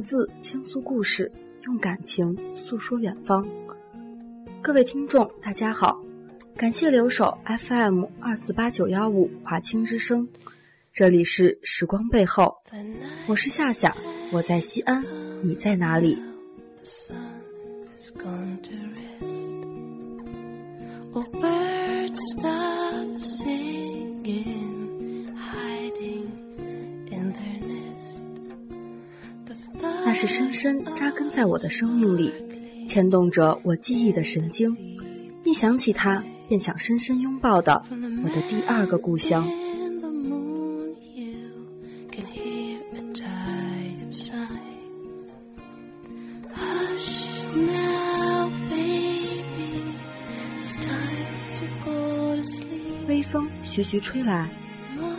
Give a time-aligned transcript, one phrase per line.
[0.00, 1.30] 字倾诉故事，
[1.64, 3.46] 用感情诉说远方。
[4.62, 6.02] 各位听众，大家好，
[6.56, 10.26] 感谢留守 FM 二四八九幺五华清之声，
[10.92, 12.56] 这里是时光背后，
[13.26, 13.94] 我是夏夏，
[14.32, 15.04] 我在西安，
[15.42, 16.18] 你在哪里？
[30.20, 32.30] 是深深扎根在我的生命里，
[32.86, 34.76] 牵动着我记忆的神经。
[35.44, 39.50] 一想起他，便想深深拥抱的我的第二个故乡。
[53.08, 54.50] 微风徐徐吹来，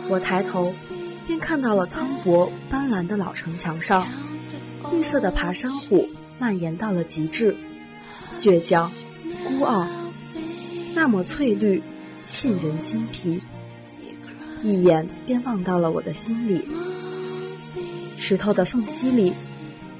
[0.08, 0.72] 我抬头，
[1.26, 4.06] 便看到了苍柏斑斓的老城墙上。
[4.92, 6.06] 绿色的爬山虎
[6.38, 7.56] 蔓延到了极致，
[8.38, 8.92] 倔强、
[9.48, 9.88] 孤傲，
[10.94, 11.82] 那么翠绿，
[12.24, 13.42] 沁人心脾。
[14.62, 16.62] 一眼便望到了我的心里。
[18.16, 19.32] 石头的缝隙里，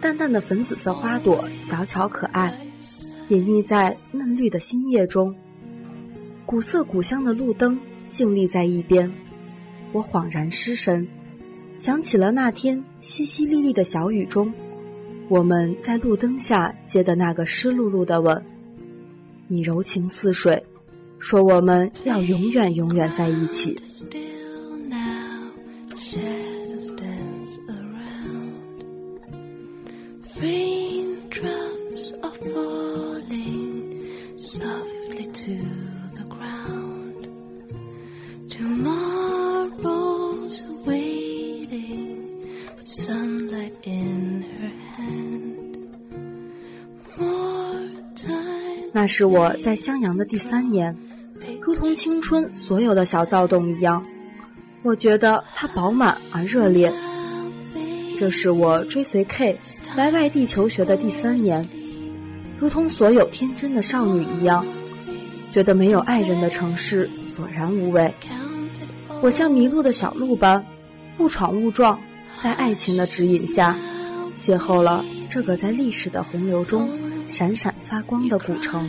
[0.01, 2.55] 淡淡的粉紫色花朵小巧可爱，
[3.29, 5.35] 隐匿在嫩绿的新叶中。
[6.47, 9.13] 古色古香的路灯静立在一边，
[9.93, 11.09] 我恍然失神，
[11.77, 14.53] 想起了那天淅淅沥沥的小雨中。
[15.33, 18.45] 我们在路灯下接的那个湿漉漉的吻，
[19.49, 20.63] 你柔情似水，
[21.19, 23.75] 说我们要永远永远在一起。
[49.03, 50.97] 那是我在襄阳的第三年，
[51.61, 54.07] 如同青春所有的小躁动一样，
[54.85, 56.95] 我觉得它饱满而热烈。
[58.17, 59.59] 这是我追随 K
[59.97, 61.69] 来外地求学的第三年，
[62.61, 64.65] 如同所有天真的少女一样，
[65.51, 68.15] 觉得没有爱人的城市索然无味。
[69.21, 70.65] 我像迷路的小鹿般，
[71.19, 71.99] 误闯误撞，
[72.41, 73.77] 在爱情的指引下，
[74.37, 76.89] 邂逅了这个在历史的洪流中。
[77.33, 78.87] 闪闪发光的古城。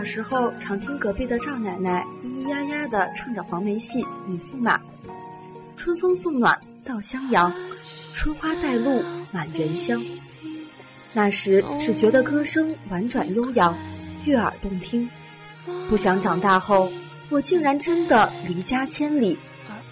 [0.00, 4.78] 小时候常听隔壁的赵奶奶咿咿呀呀地唱着黄梅戏《女驸马》，
[5.76, 7.52] 春风送暖到襄阳，
[8.14, 10.02] 春花带露满园香。
[11.12, 13.76] 那时只觉得歌声婉转悠扬，
[14.24, 15.06] 悦耳动听。
[15.90, 16.90] 不想长大后，
[17.28, 19.36] 我竟然真的离家千里，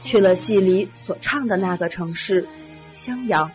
[0.00, 2.48] 去了戏里所唱的那个城市——
[2.90, 3.50] 襄阳。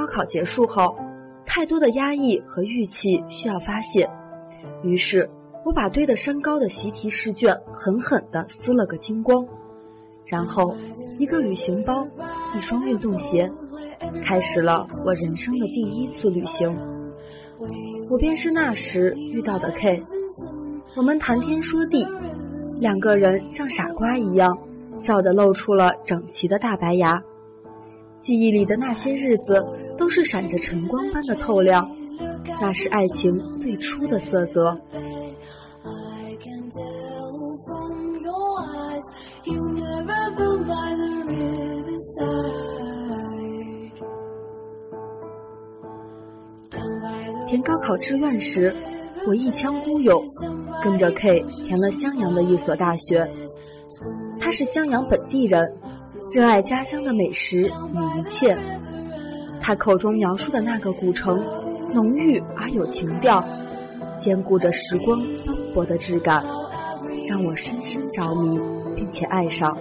[0.00, 0.96] 高考结束后，
[1.44, 4.08] 太多的压抑和郁气需要发泄，
[4.82, 5.28] 于是
[5.62, 9.46] 我把堆得山高的习题试卷狠狠地撕了个精光，
[10.24, 10.74] 然后
[11.18, 12.08] 一个旅行包，
[12.56, 13.52] 一双运动鞋，
[14.22, 16.74] 开始了我人生的第一次旅行。
[18.08, 20.02] 我便是那时遇到的 K，
[20.96, 22.08] 我们谈天说地，
[22.78, 24.58] 两个人像傻瓜一样，
[24.96, 27.22] 笑得露出了整齐的大白牙。
[28.18, 29.64] 记忆里的那些日子，
[30.00, 31.86] 都是闪着晨光般的透亮，
[32.58, 34.74] 那是爱情最初的色泽。
[47.46, 48.74] 填高考志愿时，
[49.26, 50.24] 我一腔孤勇，
[50.82, 53.30] 跟着 K 填了襄阳的一所大学。
[54.40, 55.70] 他是襄阳本地人，
[56.32, 58.56] 热爱家乡的美食与一切。
[59.60, 61.38] 他口中描述的那个古城，
[61.92, 63.44] 浓郁而有情调，
[64.18, 66.44] 兼顾着时光斑驳的质感，
[67.28, 68.58] 让我深深着迷，
[68.96, 69.76] 并且爱上。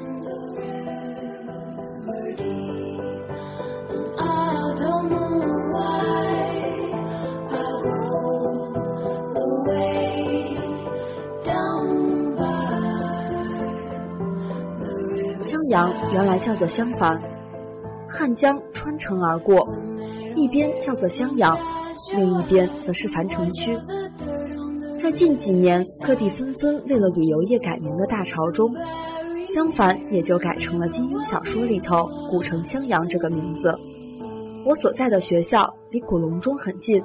[15.40, 17.20] 襄阳原来叫做襄樊，
[18.34, 19.68] 江穿城而过，
[20.36, 21.58] 一边叫做襄阳，
[22.16, 23.78] 另一边则是樊城区。
[24.98, 28.76] 在近几年各地纷纷为了旅游业改名的大潮中，
[29.46, 33.74] 襄樊也就改成了金庸小说里头“古城襄阳”这个名字。
[34.66, 37.02] 我所在的学校离古隆中很近，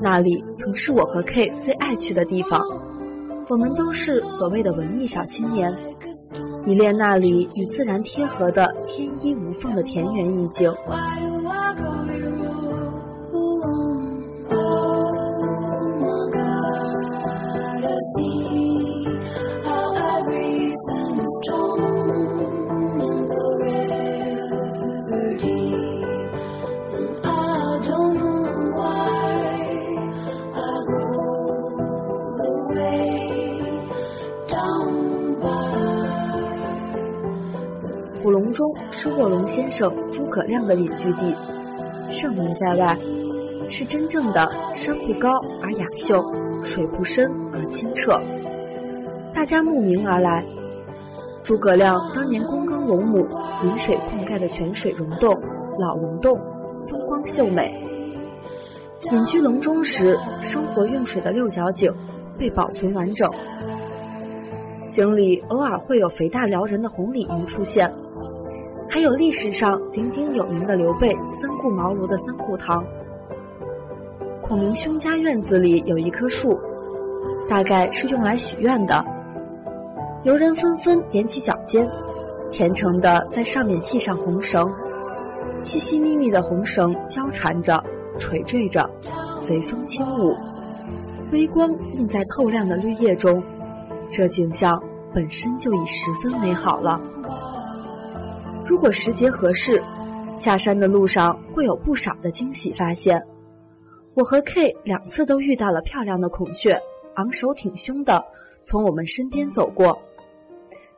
[0.00, 2.62] 那里曾是我和 K 最爱去的地方。
[3.48, 5.76] 我们都是所谓的文艺小青年。
[6.64, 10.72] 迷恋那里与自然贴合的天衣无缝的田园意境。
[38.52, 41.34] 中是卧龙先生诸葛亮的隐居地，
[42.08, 42.98] 盛名在外，
[43.68, 45.30] 是真正的山不高
[45.62, 46.24] 而雅秀，
[46.62, 48.20] 水不深而清澈。
[49.34, 50.44] 大家慕名而来。
[51.42, 53.26] 诸葛亮当年躬耕龙母，
[53.62, 55.36] 临水灌溉的泉水溶洞
[55.78, 56.38] 老龙洞，
[56.86, 57.74] 风光秀美。
[59.10, 61.92] 隐居隆中时，生活用水的六角井
[62.38, 63.28] 被保存完整，
[64.88, 67.92] 井里偶尔会有肥大撩人的红鲤鱼出现。
[68.88, 72.84] 还有历史上鼎鼎有名的刘备三顾茅庐的三顾堂。
[74.42, 76.58] 孔明兄家院子里有一棵树，
[77.48, 79.04] 大概是用来许愿的。
[80.24, 81.90] 游人纷纷踮起脚尖，
[82.50, 84.70] 虔诚地在上面系上红绳，
[85.62, 87.82] 细细密密的红绳交缠着，
[88.18, 88.88] 垂坠着，
[89.34, 90.36] 随风轻舞，
[91.32, 93.42] 微光映在透亮的绿叶中，
[94.10, 94.80] 这景象
[95.14, 97.00] 本身就已十分美好了。
[98.72, 99.82] 如果时节合适，
[100.34, 103.22] 下山的路上会有不少的惊喜发现。
[104.14, 106.80] 我和 K 两次都遇到了漂亮的孔雀，
[107.16, 108.24] 昂首挺胸的
[108.62, 109.98] 从我们身边走过，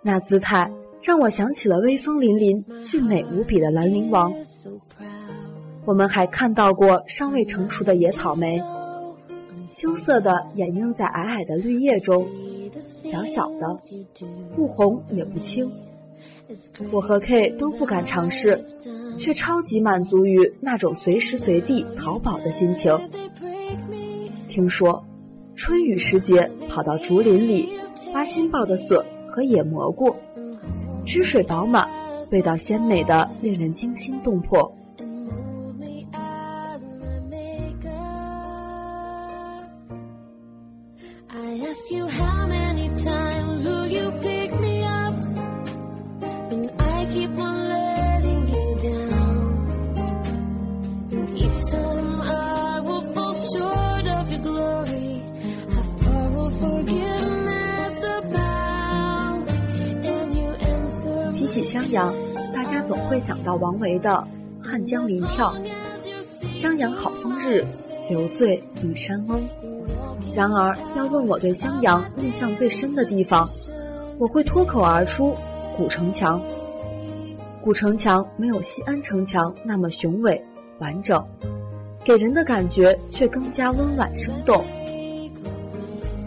[0.03, 0.71] 那姿态
[1.03, 4.33] 让我想起了威风凛凛、俊美无比的兰陵王。
[5.85, 8.63] 我们还看到过尚未成熟的野草莓，
[9.69, 12.25] 羞涩的掩映在矮矮的绿叶中，
[13.03, 13.77] 小小的，
[14.55, 15.69] 不红也不青。
[16.93, 18.65] 我和 K 都不敢尝试，
[19.19, 22.93] 却超级满足于那种随时随地淘宝的心情。
[24.49, 25.05] 听说，
[25.57, 27.69] 春雨时节跑到竹林里
[28.13, 30.15] 挖新抱的笋和野蘑菇，
[31.05, 31.89] 汁水饱满，
[32.31, 34.77] 味道鲜美的令人惊心动魄。
[61.55, 62.13] 起襄阳，
[62.53, 64.11] 大家总会想到王维的
[64.61, 65.57] 《汉江临眺》。
[66.53, 67.65] 襄阳好风日，
[68.11, 69.41] 留醉与山翁。
[70.35, 73.49] 然而，要问我对襄阳印象最深的地方，
[74.19, 75.37] 我会脱口而出：
[75.77, 76.43] 古城墙。
[77.63, 80.43] 古城墙没有西安城墙那么雄伟
[80.81, 81.25] 完整，
[82.03, 84.65] 给人的感觉却更加温婉生动。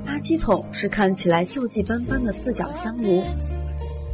[0.07, 3.21] 垃圾桶是看起来锈迹斑斑的四角香炉。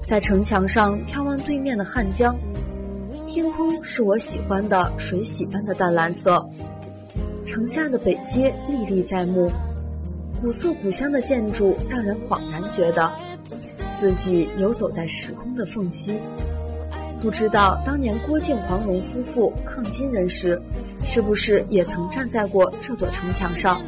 [0.05, 2.35] 在城墙上眺望对面的汉江，
[3.25, 6.45] 天空是我喜欢的水洗般的淡蓝色。
[7.45, 9.49] 城下的北街历历在目，
[10.41, 13.11] 古色古香的建筑让人恍然觉得
[13.97, 16.19] 自己游走在时空的缝隙。
[17.21, 20.61] 不知道当年郭靖、黄蓉夫妇抗金人时，
[21.05, 23.81] 是不是也曾站在过这座城墙上？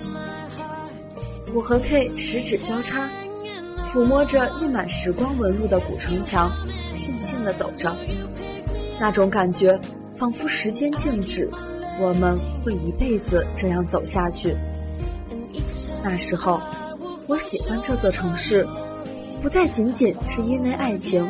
[1.54, 3.10] 我和 K 十指交叉，
[3.96, 6.52] 抚摸着印满时光纹路的古城墙，
[7.00, 7.96] 静静地走着。
[9.00, 9.80] 那种感觉，
[10.18, 11.50] 仿佛时间静止，
[12.02, 14.54] 我们会一辈子这样走下去。
[16.04, 16.60] 那时候，
[17.30, 18.68] 我喜欢这座城市，
[19.42, 21.26] 不再仅仅是因为爱情。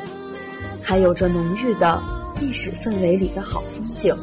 [0.81, 2.01] 还有着浓郁的
[2.41, 4.15] 历史氛围里的好风景。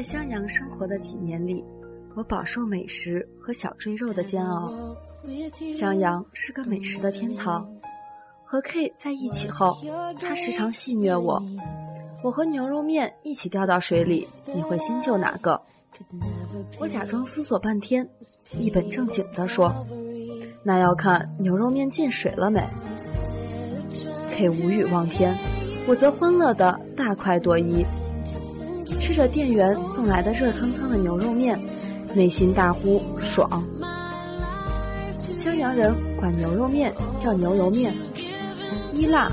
[0.00, 1.62] 在襄阳生活的几年里，
[2.14, 4.72] 我饱受美食和小赘肉的煎熬。
[5.74, 7.70] 襄阳是个美食的天堂。
[8.46, 9.76] 和 K 在一起后，
[10.18, 11.42] 他时常戏谑我
[12.24, 15.60] ：“我和牛肉面一起掉到水里，你会先救哪个？”
[16.80, 18.08] 我假装思索半天，
[18.58, 19.84] 一本正经地说
[20.64, 22.64] ：“那要看牛肉面进水了没。
[24.30, 25.36] ”K 无语望天，
[25.86, 27.84] 我则欢乐的大快朵颐。
[28.98, 31.58] 吃着店员送来的热腾腾的牛肉面，
[32.14, 33.48] 内心大呼爽。
[35.34, 37.94] 襄阳人管牛肉面叫牛油面，
[38.92, 39.30] 一辣、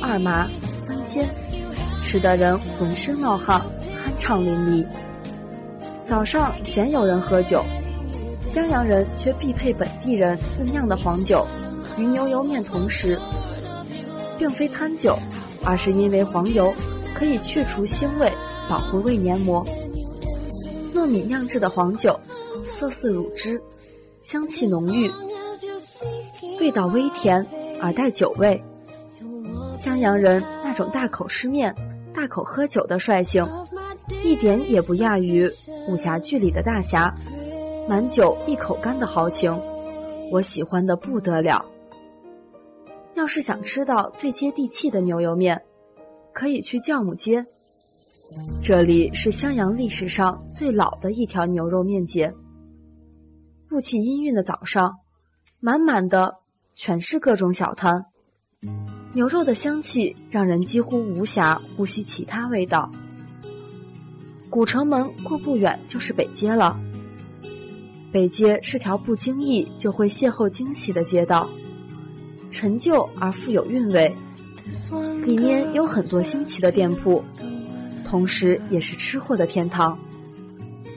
[0.00, 0.46] 二麻、
[0.86, 1.26] 三鲜，
[2.02, 3.60] 吃的人浑身冒汗，
[4.06, 4.86] 酣畅淋漓。
[6.04, 7.64] 早上鲜有人喝酒，
[8.40, 11.46] 襄阳人却必配本地人自酿的黄酒
[11.98, 13.18] 与牛油面同食，
[14.38, 15.18] 并非贪酒，
[15.64, 16.72] 而是因为黄油
[17.14, 18.32] 可以去除腥味。
[18.68, 19.64] 保护胃黏膜。
[20.94, 22.18] 糯米酿制的黄酒，
[22.64, 23.60] 色似乳汁，
[24.20, 25.10] 香气浓郁，
[26.60, 27.44] 味道微甜
[27.80, 28.62] 而带酒味。
[29.76, 31.74] 襄阳人那种大口吃面、
[32.12, 33.46] 大口喝酒的率性，
[34.24, 35.48] 一点也不亚于
[35.88, 37.14] 武侠剧里的大侠，
[37.88, 39.56] 满酒一口干的豪情。
[40.32, 41.64] 我喜欢的不得了。
[43.14, 45.60] 要是想吃到最接地气的牛油面，
[46.32, 47.46] 可以去酵母街。
[48.62, 52.32] 这里是襄阳历史上最老的一条牛肉面街。
[53.70, 54.94] 雾气氤氲的早上，
[55.60, 56.34] 满满的
[56.74, 58.04] 全是各种小摊，
[59.14, 62.90] 牛肉的香气让人几乎无暇呼吸其他味道。
[64.50, 66.78] 古城门过不远就是北街了。
[68.10, 71.48] 北街是条不经意就会邂逅惊喜的街道，
[72.50, 74.14] 陈旧而富有韵味，
[75.24, 77.22] 里面有很多新奇的店铺。
[78.08, 79.98] 同时，也是吃货的天堂，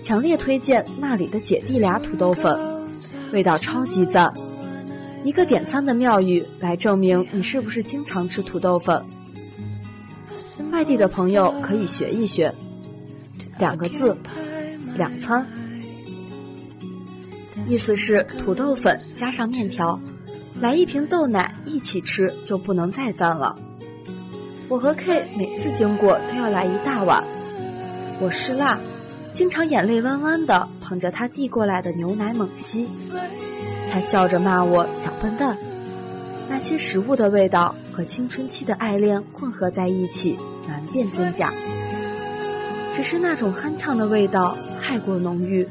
[0.01, 2.57] 强烈推荐那里的姐弟俩土豆粉，
[3.33, 4.33] 味道超级赞。
[5.25, 9.03] 一个点餐的妙语来证明你是不是经常吃土豆粉。
[10.71, 12.51] 外地的朋友可以学一学，
[13.59, 14.17] 两个字，
[14.95, 15.45] 两餐，
[17.67, 19.99] 意思是土豆粉加上面条，
[20.59, 23.55] 来一瓶豆奶一起吃就不能再赞了。
[24.71, 27.21] 我和 K 每次经过都要来一大碗。
[28.21, 28.79] 我嗜辣，
[29.33, 32.87] 经常眼泪弯弯的捧着他递过来的牛奶猛吸。
[33.91, 35.57] 他笑着骂我小笨蛋。
[36.47, 41.51] 那些食物的味道和青春期的爱恋混合在一起，难辨真假。
[42.93, 45.67] 只是那种酣畅的味道太过浓郁，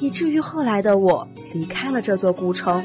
[0.00, 2.82] 以至于后来的我离开了这座古城，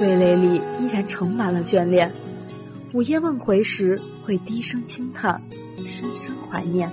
[0.00, 2.10] 味蕾里依然盛满了眷恋。
[2.92, 5.40] 午夜梦回时，会低声轻叹，
[5.84, 6.90] 深深怀念。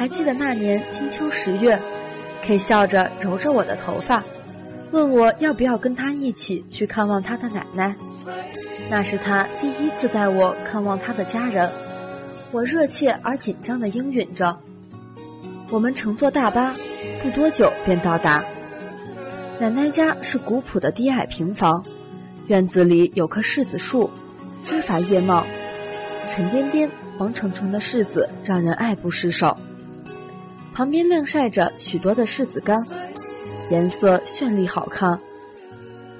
[0.00, 1.78] 还记得那年金秋十月
[2.40, 4.24] ，K 笑着揉着我的头发，
[4.92, 7.94] 问我要不要跟他一起去看望他的奶奶。
[8.88, 11.70] 那是他第一次带我看望他的家人，
[12.50, 14.56] 我热切而紧张地应允着。
[15.68, 16.74] 我们乘坐大巴，
[17.22, 18.42] 不多久便到达。
[19.58, 21.84] 奶奶家是古朴的低矮平房，
[22.46, 24.08] 院子里有棵柿子树，
[24.64, 25.44] 枝繁叶茂，
[26.26, 29.58] 沉甸甸、黄澄澄的柿子让人爱不释手。
[30.80, 32.80] 旁边晾晒着许多的柿子干，
[33.68, 35.20] 颜色绚丽好看。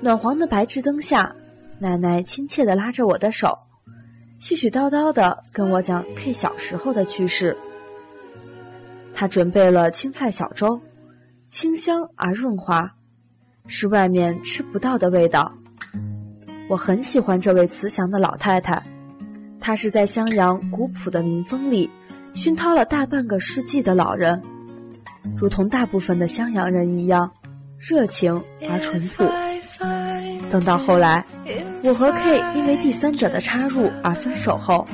[0.02, 1.34] 暖黄的白炽灯下，
[1.78, 3.56] 奶奶亲切地拉着我的手，
[4.38, 7.56] 絮絮叨叨地跟我讲 K 小时候的趣事。
[9.14, 10.78] 她准备了青菜小粥，
[11.48, 12.86] 清香而润滑，
[13.66, 15.50] 是外面吃不到的味道。
[16.68, 18.82] 我很喜欢这位慈祥的老太太，
[19.58, 21.88] 她是在襄阳古朴的民风里
[22.34, 24.40] 熏陶了大半个世纪的老人，
[25.36, 27.30] 如同大部分的襄阳人一样，
[27.78, 29.24] 热情而淳朴。
[30.50, 31.24] 等到后来，
[31.82, 34.86] 我和 K 因为第三者的插入而分手后，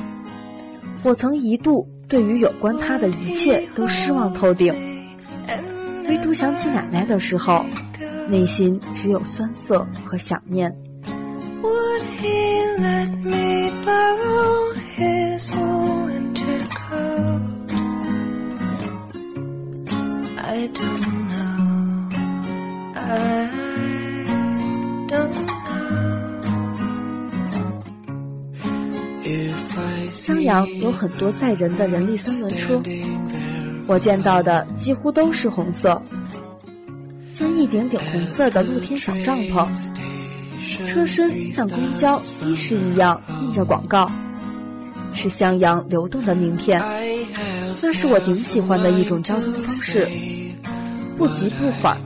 [1.02, 4.75] 我曾一度对于有关他的一切都失望透顶，
[6.09, 7.64] 唯独想起奶奶的时候，
[8.28, 10.75] 内心只有酸涩和想念。
[11.62, 14.36] Would he let me borrow
[30.26, 32.83] 襄阳有很多载人的人力三轮车，
[33.87, 36.02] 我见到的几乎都是红色，
[37.33, 39.68] 像一顶顶红色的露天小帐篷。
[40.85, 44.11] 车身像公交的士一样印着广告，
[45.12, 46.83] 是襄阳流动的名片。
[47.80, 50.09] 那是我顶喜欢的一种交通方式，
[51.16, 51.97] 不急不缓。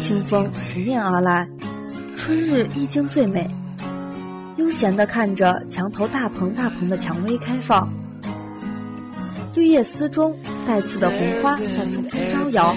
[0.00, 1.48] 清风拂面而来，
[2.16, 3.48] 春日意境最美。
[4.62, 7.92] 悠闲地看着墙头大棚大棚的蔷薇开放，
[9.56, 12.76] 绿叶丝中带刺的红花在风中招摇，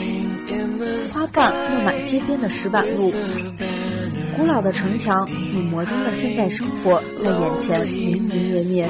[1.14, 3.14] 花瓣落满街边的石板路。
[4.36, 8.90] 古老的城墙与摩登的现代生活在眼前明明灭灭。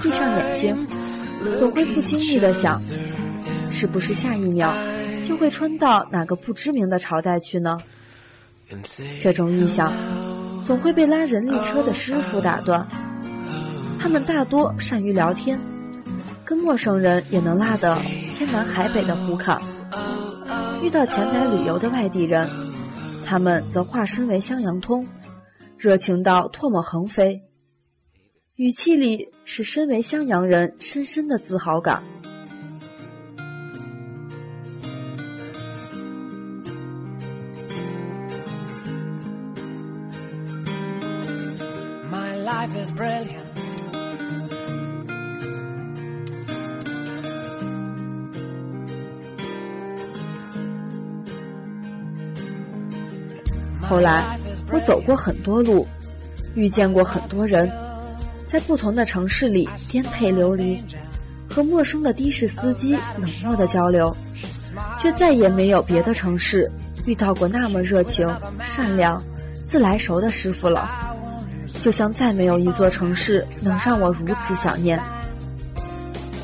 [0.00, 0.86] 闭上眼睛，
[1.58, 2.80] 总会不经意的想，
[3.72, 4.72] 是不是下一秒
[5.28, 7.76] 就会穿到哪个不知名的朝代去呢？
[9.20, 9.92] 这种臆想
[10.66, 12.86] 总会被拉人力车的师傅打断。
[13.98, 15.58] 他们大多善于聊天，
[16.44, 17.96] 跟陌生人也能拉得
[18.36, 19.60] 天南海北的胡侃。
[20.82, 22.48] 遇到前来旅游的外地人。
[23.28, 25.04] 他们则化身为襄阳通，
[25.76, 27.42] 热情到唾沫横飞，
[28.54, 32.04] 语气里是身为襄阳人深深的自豪感。
[53.88, 54.24] 后来，
[54.72, 55.86] 我走过很多路，
[56.54, 57.70] 遇见过很多人，
[58.46, 60.82] 在不同的城市里颠沛流离，
[61.48, 64.14] 和陌生的的士司机冷漠的交流，
[65.00, 66.70] 却再也没有别的城市
[67.06, 68.28] 遇到过那么热情、
[68.60, 69.22] 善良、
[69.64, 70.90] 自来熟的师傅了。
[71.80, 75.00] 就像再没有一座城市能让我如此想念。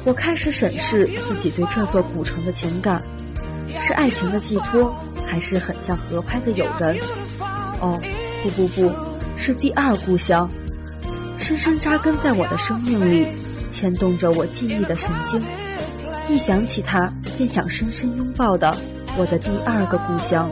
[0.04, 3.02] 我开始审视自己对这座古城的情感，
[3.78, 4.94] 是爱情的寄托，
[5.26, 6.96] 还是很像合拍的友人？
[7.82, 8.00] 哦，
[8.42, 8.90] 不不不，
[9.36, 10.48] 是第二故乡，
[11.36, 13.26] 深深扎根在我的生命里，
[13.70, 15.42] 牵动着我记忆的神经。
[16.28, 18.72] 一想起他，便想深深拥抱的
[19.18, 20.48] 我的第二个故乡。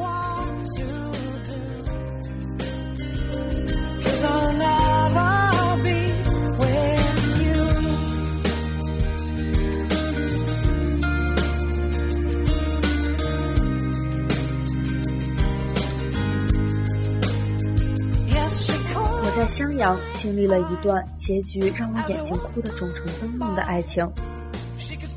[20.21, 24.07] 经历了一段结局让我眼睛哭得肿成灯笼的爱情。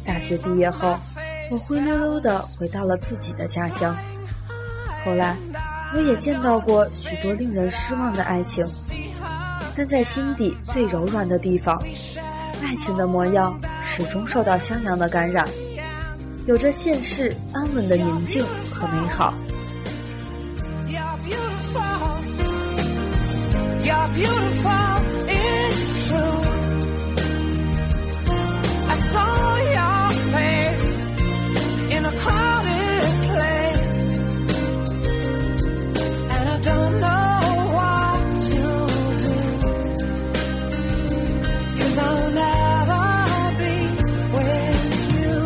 [0.05, 0.97] 大学毕业后，
[1.51, 3.93] 我灰溜溜地回到了自己的家乡。
[5.03, 5.35] 后来，
[5.93, 8.65] 我也见到过许多令人失望的爱情，
[9.75, 11.77] 但在心底最柔软的地方，
[12.63, 15.45] 爱情的模样始终受到襄阳的感染，
[16.47, 18.41] 有着现世安稳的宁静
[18.73, 19.33] 和美好。
[23.83, 24.95] You're beautiful
[25.27, 26.41] it's true
[28.93, 29.33] i saw
[29.77, 30.91] your face
[31.95, 34.07] in a crowded place
[36.35, 37.35] and i don't know
[37.77, 38.63] what to
[39.23, 39.35] do
[41.77, 43.05] cause i'll never
[43.59, 43.75] be
[44.35, 45.37] with you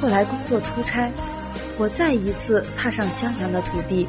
[0.00, 1.12] 后来工作出差
[1.76, 4.06] 我再一次踏上襄阳的土地。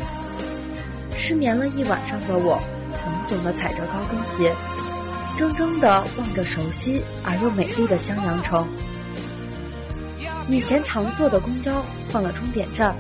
[1.32, 4.54] 失眠了一晚上的我，懵懂地踩着高跟鞋，
[5.38, 8.68] 怔怔地望着熟悉而又美丽的襄阳城。
[10.50, 12.94] 以前常坐的公交换了终点站，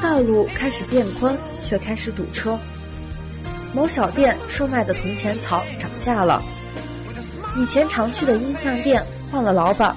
[0.00, 1.36] 道路开始变宽，
[1.68, 2.58] 却开始堵车。
[3.74, 6.42] 某小店售卖的铜钱草涨价了，
[7.58, 9.94] 以前常去的音像店换了老板，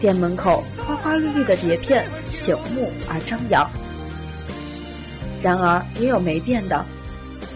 [0.00, 3.68] 店门口花花绿绿的碟片醒目而张扬。
[5.44, 6.82] 然而也有没变的，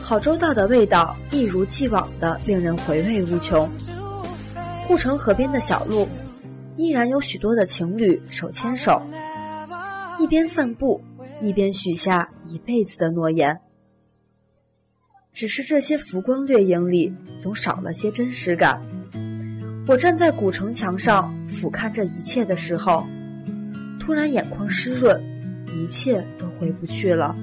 [0.02, 3.66] 好周到的味道一如既往的令人回味无穷。
[4.86, 6.06] 护城河边的小路，
[6.76, 9.00] 依然有许多的情侣手牵手，
[10.20, 11.00] 一边散步
[11.40, 13.58] 一边许下一辈子的诺言。
[15.32, 17.10] 只是这些浮光掠影里，
[17.42, 18.78] 总少了些真实感。
[19.86, 23.06] 我站在古城墙上俯瞰这一切的时候，
[23.98, 25.18] 突然眼眶湿润，
[25.68, 27.34] 一切都回不去了。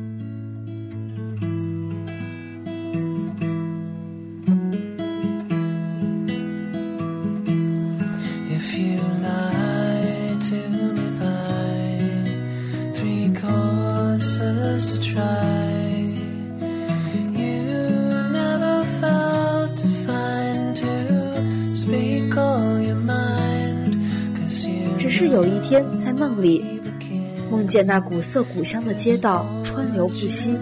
[27.76, 30.56] 见那古色古香的街道川流不息，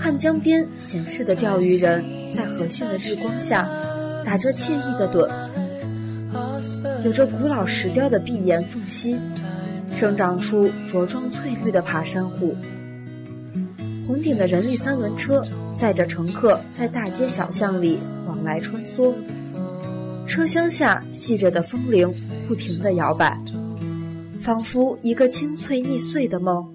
[0.00, 2.02] 汉江边闲适的钓鱼人
[2.34, 3.68] 在和煦的日光下
[4.24, 5.30] 打着惬意的盹，
[7.04, 9.14] 有着古老石雕的碧岩缝隙，
[9.94, 12.56] 生长出茁壮翠绿的爬山虎。
[14.06, 15.44] 红顶的人力三轮车
[15.76, 19.12] 载着乘客在大街小巷里往来穿梭，
[20.26, 22.10] 车厢下系着的风铃
[22.48, 23.38] 不停地摇摆，
[24.42, 26.66] 仿佛一个清脆易碎的梦。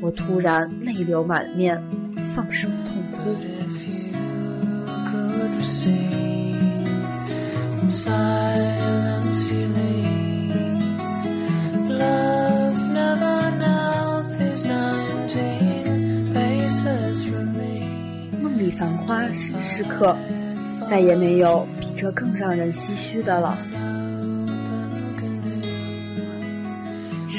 [0.00, 1.82] 我突然泪流满面，
[2.34, 3.30] 放声痛哭。
[18.40, 20.16] 梦里繁花时时刻，
[20.88, 23.58] 再也没有比这更让人唏嘘的了。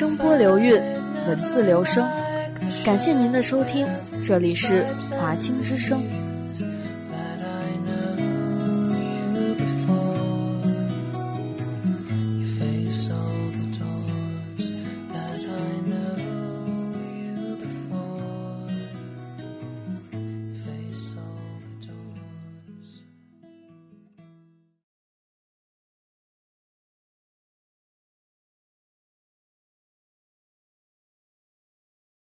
[0.01, 0.81] 声波流韵，
[1.27, 2.03] 文字流声，
[2.83, 3.85] 感谢您的收听，
[4.25, 6.01] 这里是华清之声。